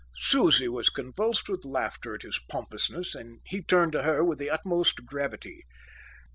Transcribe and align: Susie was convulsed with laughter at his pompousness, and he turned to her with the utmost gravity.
Susie 0.17 0.67
was 0.67 0.89
convulsed 0.89 1.47
with 1.47 1.63
laughter 1.63 2.15
at 2.15 2.23
his 2.23 2.39
pompousness, 2.49 3.13
and 3.13 3.39
he 3.45 3.61
turned 3.61 3.91
to 3.91 4.01
her 4.01 4.23
with 4.25 4.39
the 4.39 4.49
utmost 4.49 5.05
gravity. 5.05 5.63